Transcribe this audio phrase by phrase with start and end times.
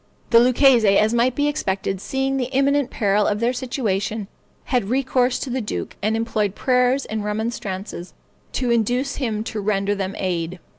[0.31, 4.27] The Lucchese, as might be expected, seeing the imminent peril of their situation,
[4.63, 8.15] had recourse to the duke, and employed prayers and remonstrances
[8.53, 10.57] to induce him to render them aid.